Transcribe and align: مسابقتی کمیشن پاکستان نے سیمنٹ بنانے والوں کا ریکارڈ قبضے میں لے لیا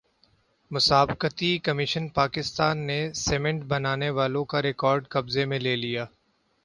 مسابقتی 0.71 1.57
کمیشن 1.59 2.07
پاکستان 2.09 2.77
نے 2.87 2.99
سیمنٹ 3.17 3.63
بنانے 3.63 4.09
والوں 4.09 4.45
کا 4.45 4.61
ریکارڈ 4.61 5.07
قبضے 5.09 5.45
میں 5.45 5.59
لے 5.59 5.75
لیا 5.75 6.05